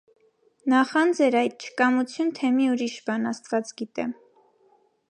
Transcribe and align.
Նախա՞նձ 0.73 1.21
էր 1.25 1.37
այդ, 1.41 1.67
չկամությո՞ւն, 1.67 2.33
թե՞ 2.41 2.51
մի 2.59 2.71
ուրիշ 2.77 2.97
բան,- 3.11 3.31
աստված 3.35 3.79
գիտե. 3.83 4.13